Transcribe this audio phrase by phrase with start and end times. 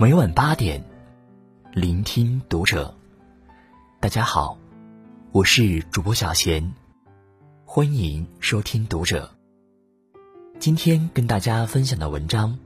[0.00, 0.82] 每晚八点，
[1.74, 2.94] 聆听读者。
[4.00, 4.56] 大家好，
[5.30, 6.72] 我是主播小贤，
[7.66, 9.30] 欢迎收听读者。
[10.58, 12.58] 今天跟大家分享的文章，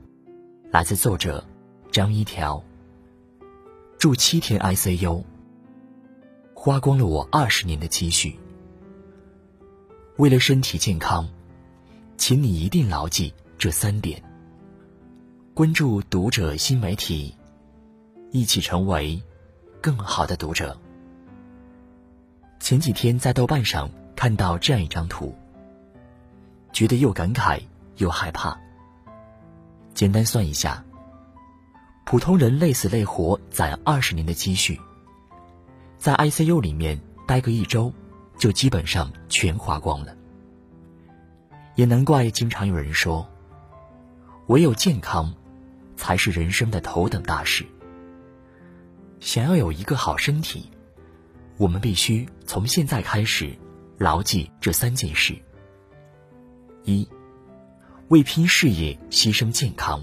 [0.71, 1.45] 来自作者
[1.91, 2.63] 张一条。
[3.99, 5.21] 住七天 ICU，
[6.53, 8.39] 花光了我二十年的积蓄。
[10.15, 11.27] 为了身体健康，
[12.15, 14.23] 请你一定牢记这三点。
[15.55, 17.33] 关注读者新媒体，
[18.31, 19.23] 一起成为
[19.79, 20.77] 更好的读者。
[22.59, 25.33] 前几天在豆瓣上看到这样一张图，
[26.73, 27.57] 觉得又感慨
[27.95, 28.59] 又害怕。
[29.93, 30.83] 简单算一下，
[32.03, 34.77] 普通人累死累活攒二十年的积蓄，
[35.97, 37.93] 在 ICU 里面待个一周，
[38.37, 40.13] 就基本上全花光了。
[41.75, 43.25] 也难怪经常有人说，
[44.47, 45.33] 唯有健康。
[46.05, 47.65] 才是人生的头等大事。
[49.19, 50.69] 想要有一个好身体，
[51.57, 53.57] 我们必须从现在开始
[53.97, 55.35] 牢记这三件事：
[56.83, 57.09] 一、
[58.09, 59.99] 为拼事业牺牲健康，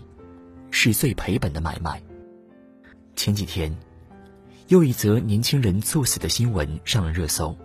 [0.72, 2.02] 是最赔本的买卖。
[3.14, 3.72] 前几天，
[4.66, 7.56] 又一则年轻人猝死的新闻上了热搜。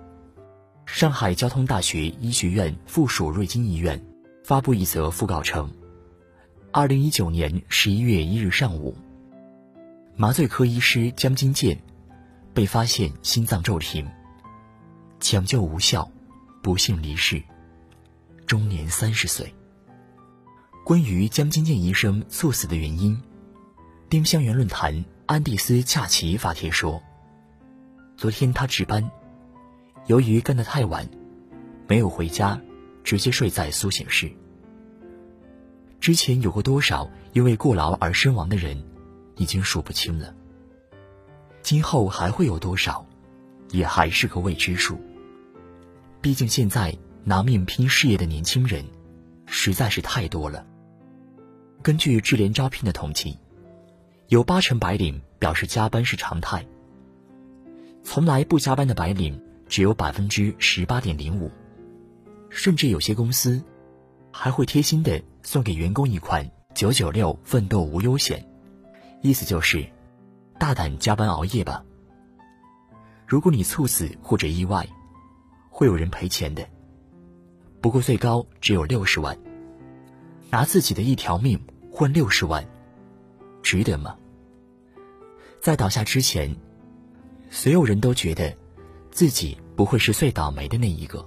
[0.85, 3.99] 上海交通大学医学院附属瑞金医院
[4.43, 5.67] 发布一则讣告称。
[6.71, 8.95] 二零一九年十一月一日上午，
[10.15, 11.81] 麻醉科医师江金健
[12.53, 14.05] 被发现心脏骤停，
[15.19, 16.11] 抢救无效，
[16.61, 17.41] 不幸离世，
[18.45, 19.51] 终年三十岁。
[20.83, 23.17] 关于江金健医生猝死的原因，
[24.09, 27.01] 丁香园论坛安蒂斯恰奇发帖说
[28.17, 29.09] ：“昨天他值班，
[30.07, 31.09] 由于干得太晚，
[31.87, 32.59] 没有回家，
[33.05, 34.31] 直接睡在苏醒室。”
[36.07, 38.81] 之前有过多少因为过劳而身亡的人，
[39.35, 40.33] 已经数不清了。
[41.61, 43.05] 今后还会有多少，
[43.71, 44.97] 也还是个未知数。
[46.21, 48.85] 毕竟现在拿命拼事业的年轻人，
[49.47, 50.65] 实在是太多了。
[51.81, 53.37] 根据智联招聘的统计，
[54.29, 56.65] 有八成白领表示加班是常态。
[58.01, 61.51] 从来不加班的白领只有百分之十八点零五，
[62.49, 63.61] 甚至有些公司。
[64.29, 68.45] 还会贴心的送给员工一款九九六奋斗无忧险，
[69.21, 69.89] 意思就是，
[70.59, 71.85] 大胆加班熬夜吧。
[73.25, 74.85] 如果你猝死或者意外，
[75.69, 76.67] 会有人赔钱的，
[77.79, 79.39] 不过最高只有六十万。
[80.49, 81.57] 拿自己的一条命
[81.93, 82.67] 换六十万，
[83.63, 84.17] 值得吗？
[85.61, 86.53] 在倒下之前，
[87.49, 88.53] 所有人都觉得，
[89.11, 91.25] 自己不会是最倒霉的那一个。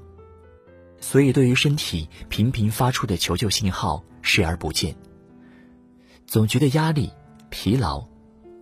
[1.00, 4.94] 所以，对于身体频频发出的求救信号视而不见，
[6.26, 7.10] 总觉得压力、
[7.48, 8.06] 疲劳，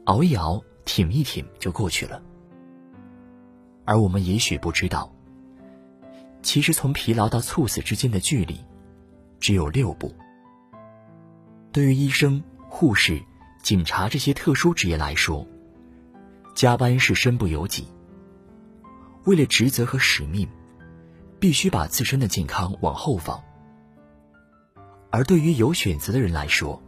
[0.05, 2.23] 熬一熬、挺一挺就过去了。
[3.85, 5.13] 而我们也许不知道，
[6.43, 8.59] 其实从疲劳到猝死之间的距离，
[9.41, 10.15] 只有六步。
[11.73, 13.23] 对于医生、护士、
[13.63, 15.47] 警察这些特殊职业来说，
[16.55, 17.89] 加班是身不由己。
[19.25, 20.49] 为了职责和使命。
[21.41, 23.41] 必须把自身的健康往后放，
[25.11, 26.83] 而对于有选择的人来说，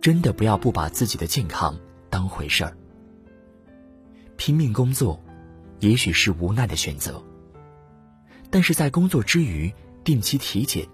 [0.00, 1.78] 真的不要不把自己的健康
[2.10, 2.76] 当回事儿。
[4.36, 5.22] 拼命工作，
[5.80, 7.22] 也许是无奈的选择，
[8.50, 9.72] 但是在工作之余
[10.04, 10.86] 定期体检，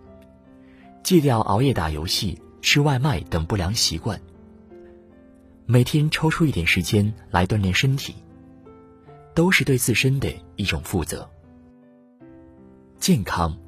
[1.02, 4.20] 戒掉熬夜、打游戏、吃外卖等不良习惯，
[5.66, 8.14] 每天抽出一点时间来锻炼身体，
[9.34, 11.28] 都是对自身的一种负责。
[12.98, 13.58] 健康，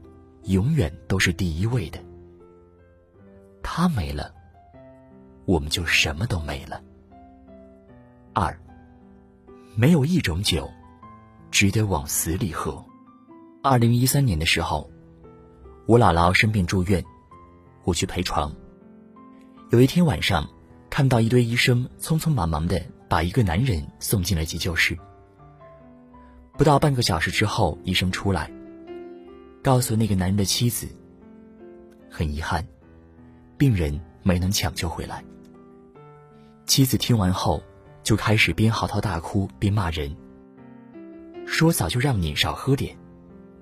[0.45, 1.99] 永远都是第一位的。
[3.63, 4.35] 他没了，
[5.45, 6.83] 我们就什么都没了。
[8.33, 8.59] 二，
[9.77, 10.71] 没有一种酒，
[11.51, 12.85] 值得往死里喝。
[13.63, 14.91] 二零一三年的时候，
[15.87, 17.05] 我姥姥生病住院，
[17.85, 18.53] 我去陪床。
[19.71, 20.49] 有一天晚上，
[20.91, 24.99] 看到一堆医生匆匆忙忙的把一个男人送进了急救室。
[26.59, 28.51] 不到半个小时之后，医生出来。
[29.63, 30.89] 告诉那个男人的妻子，
[32.11, 32.67] 很遗憾，
[33.63, 35.23] 病人没能抢救回来。
[36.67, 37.63] 妻子听完后，
[38.03, 40.17] 就开始边嚎啕大哭边骂人，
[41.47, 42.99] 说：“早就让你少喝点，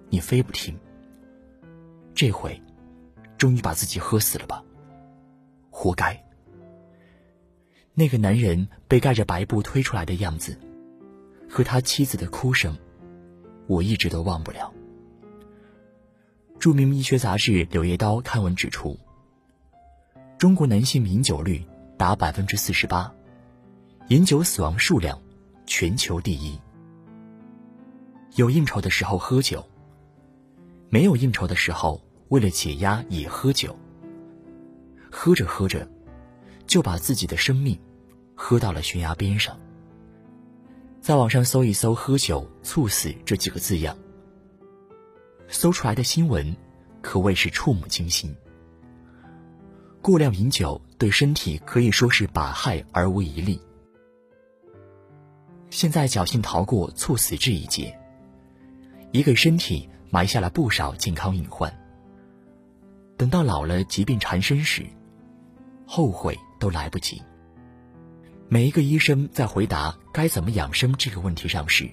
[0.08, 0.75] 你非不听。
[2.14, 2.58] 这回，
[3.37, 4.64] 终于把自己喝死了吧？
[5.69, 6.19] 活该！”
[7.93, 10.58] 那个男人被盖着白布推出来的样子，
[11.47, 12.75] 和他妻子的哭声，
[13.67, 14.73] 我一直都忘不了。
[16.58, 18.99] 著名医学杂志《柳叶刀》刊文指出，
[20.41, 21.63] 中国男性饮酒率
[21.99, 23.13] 达百分之四十八，
[24.09, 25.21] 饮酒死亡数量
[25.67, 26.59] 全球第一。
[28.37, 29.63] 有应酬的时候喝酒，
[30.89, 33.79] 没有应酬的时候为了解压也喝酒。
[35.11, 35.87] 喝着喝着，
[36.67, 37.79] 就把自己的生命
[38.35, 39.61] 喝到了悬崖边上。
[41.03, 43.95] 在网上搜一搜“喝酒猝死”这几个字样，
[45.49, 46.57] 搜出来的新闻
[47.03, 48.35] 可谓是触目惊心。
[50.02, 53.61] 过量饮酒对身体可以说是百害而无一利。
[55.69, 57.97] 现在侥幸逃过猝死这一劫，
[59.12, 61.73] 也给身体埋下了不少健康隐患。
[63.17, 64.85] 等到老了疾病缠身时，
[65.87, 67.23] 后悔都来不及。
[68.49, 71.88] 每一个医生在回答该怎么养生这个问题上时，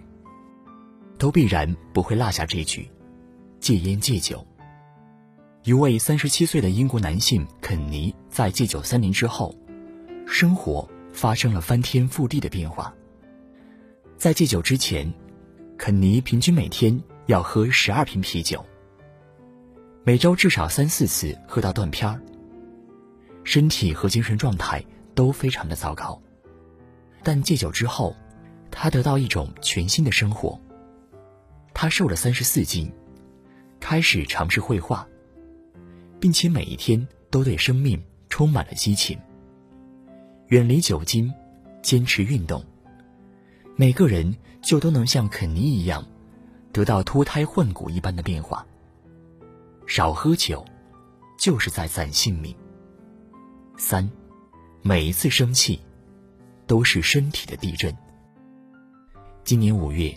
[1.19, 2.89] 都必然不会落下这句：
[3.59, 4.43] 戒烟戒酒。
[5.67, 9.53] 一位三十七岁的英国男性肯尼在戒酒三年之后，
[10.25, 12.95] 生活发生了翻天覆地的变化。
[14.17, 15.13] 在戒酒之前，
[15.77, 18.65] 肯尼平均每天要喝十二瓶啤酒，
[20.05, 22.17] 每周至少三四次喝到断片儿，
[23.43, 24.81] 身体和精神状态
[25.13, 26.17] 都非常的糟糕。
[27.23, 28.15] 但戒酒之后，
[28.71, 30.57] 他得到一种全新的生活。
[31.73, 32.89] 他瘦了三十四斤，
[33.81, 35.05] 开始尝试绘画，
[36.19, 39.17] 并且每一天都对生命充满了激情。
[40.47, 41.33] 远离酒精，
[41.81, 42.63] 坚持运动，
[43.75, 46.05] 每个人就都能像肯尼一样，
[46.71, 48.65] 得到脱胎换骨一般的变化。
[49.85, 50.65] 少喝酒，
[51.37, 52.55] 就是在攒性命。
[53.77, 54.09] 三，
[54.81, 55.79] 每一次生气。
[56.67, 57.95] 都是身体的地震。
[59.45, 60.13] 今年五月，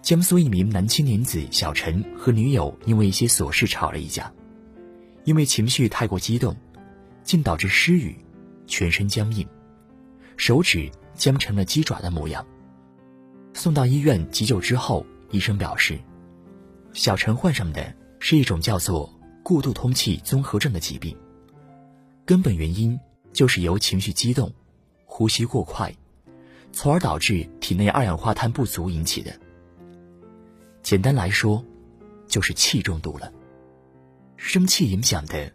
[0.00, 4.32] 江苏一名男青年子小陈和女友因为一些琐事吵了一架，
[5.26, 6.56] 因为情绪太过激动，
[7.24, 8.16] 竟导致失语，
[8.68, 9.46] 全身僵硬，
[10.36, 12.46] 手指僵成了鸡爪的模样。
[13.52, 15.98] 送到医院急救之后，医生表示，
[16.92, 19.12] 小陈患上的是一种叫做
[19.42, 21.16] 过度通气综合症的疾病，
[22.24, 22.96] 根本原因
[23.32, 24.50] 就是由情绪激动。
[25.06, 25.92] 呼吸过快，
[26.72, 29.34] 从而导致体内二氧化碳不足引起的。
[30.82, 31.64] 简单来说，
[32.28, 33.32] 就是气中毒了。
[34.36, 35.52] 生气影响的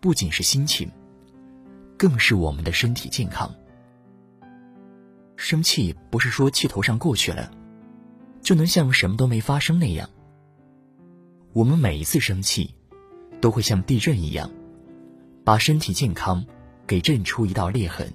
[0.00, 0.90] 不仅是心情，
[1.96, 3.52] 更是我们的身体健康。
[5.36, 7.50] 生气不是说气头上过去了，
[8.40, 10.08] 就能像什么都没发生那样。
[11.52, 12.74] 我们每一次生气，
[13.40, 14.50] 都会像地震一样，
[15.44, 16.44] 把身体健康
[16.86, 18.12] 给震出一道裂痕。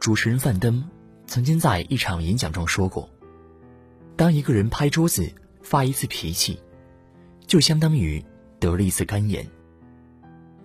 [0.00, 0.82] 主持人范登
[1.26, 3.08] 曾经在一场演讲中说过
[4.16, 6.60] ：“当一个人拍桌子发一次脾气，
[7.46, 8.22] 就相当于
[8.62, 9.44] 得了一次肝炎。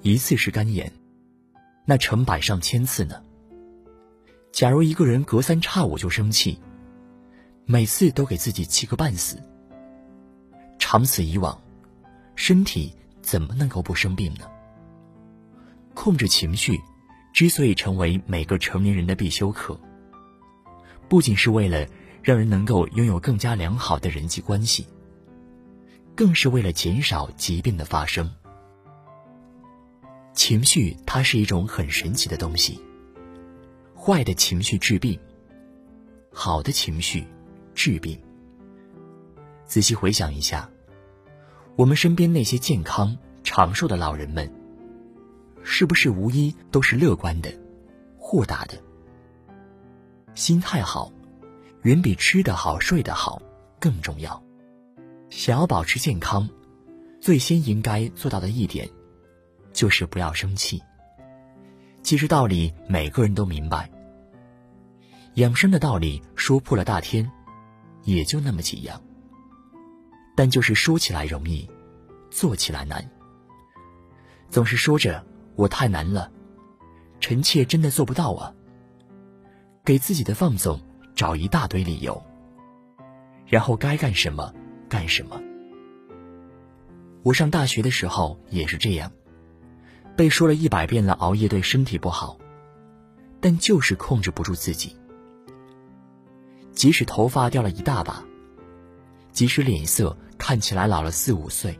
[0.03, 0.91] 一次是肝炎，
[1.83, 3.23] 那成百上千次呢？
[4.51, 6.59] 假如一个人隔三差五就生气，
[7.65, 9.41] 每次都给自己气个半死，
[10.77, 11.59] 长此以往，
[12.35, 14.45] 身体怎么能够不生病呢？
[15.95, 16.79] 控制情绪。”
[17.33, 19.79] 之所以成为每个成年人的必修课，
[21.07, 21.85] 不仅是为了
[22.23, 24.88] 让人能够拥有更加良好的人际关系，
[26.18, 28.30] 更是为了减少疾病的发生。
[30.34, 32.81] 情绪它是一种很神奇的东西，
[33.95, 35.19] 坏的情绪治病，
[36.33, 37.24] 好的情绪
[37.76, 38.19] 治病。
[39.66, 40.68] 仔细回想一下，
[41.76, 44.52] 我们身边那些健康长寿的老人们。
[45.69, 47.54] 是不是无一都是乐观的、
[48.18, 48.81] 豁达的？
[50.33, 51.12] 心态好，
[51.81, 53.42] 远比吃得好、睡得好
[53.78, 54.46] 更重要。
[55.30, 56.50] 想要保持健康，
[57.22, 58.90] 最先应该做到的一点，
[59.74, 60.81] 就是不要生气。
[62.04, 63.90] 其实道理每个人都明白，
[65.36, 67.30] 养生的道理说破了大天，
[68.04, 69.02] 也就那么几样。
[70.36, 71.69] 但就是说起来容易，
[72.30, 73.10] 做起来难。
[74.50, 75.26] 总是说着。
[75.57, 76.31] 我太难了，
[77.19, 78.54] 臣妾真的做不到啊。
[79.84, 80.80] 给自己的放纵
[81.16, 82.24] 找一大堆理由，
[83.48, 84.54] 然后该干什么
[84.89, 85.41] 干什么。
[87.23, 89.11] 我上大学的时候也是这样，
[90.15, 92.37] 被说了一百遍了熬夜对身体不好，
[93.41, 94.95] 但就是控制不住自己。
[96.71, 98.23] 即使头发掉了一大把，
[99.31, 101.77] 即使脸色看起来老了四五岁，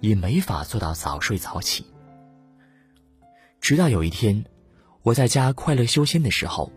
[0.00, 1.84] 也没法做到早睡早起。
[3.60, 4.44] 直到有一天，
[5.02, 6.70] 我在家快乐修仙的时候，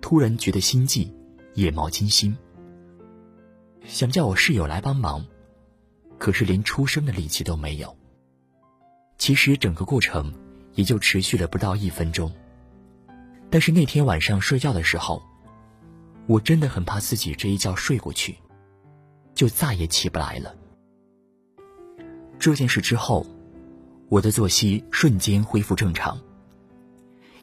[0.00, 1.10] 突然觉得心悸，
[1.54, 2.36] 眼冒金星，
[3.86, 5.24] 想叫我室友来帮忙，
[6.18, 7.96] 可是连出声的力气都没有。
[9.18, 10.32] 其实整个过程
[10.74, 12.32] 也就持续了不到一分钟，
[13.48, 15.22] 但是那天晚上睡觉的时候，
[16.26, 18.36] 我真的很怕自己这一觉睡过去，
[19.34, 20.54] 就再也起不来了。
[22.38, 23.26] 这件事之后，
[24.08, 26.20] 我的作息瞬间恢复正常，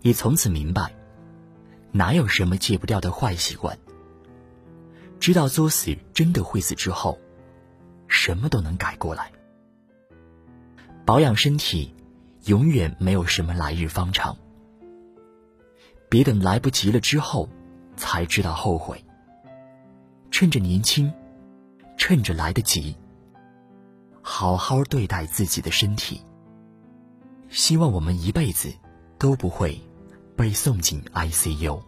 [0.02, 0.94] 也从此明白，
[1.92, 3.78] 哪有什么戒不掉的坏习惯。
[5.24, 7.18] 知道作死真的会死之后，
[8.10, 9.32] 什么都能改过来。
[11.06, 11.96] 保养身体，
[12.44, 14.36] 永远没有什么来日方长。
[16.10, 17.48] 别等来不及了之后，
[17.96, 19.02] 才知道后悔。
[20.30, 21.10] 趁着年轻，
[21.96, 22.94] 趁着来得及，
[24.22, 26.20] 好好对待自己的身体。
[27.48, 28.74] 希望我们一辈子
[29.18, 29.80] 都不会
[30.36, 31.82] 被送进 ICU。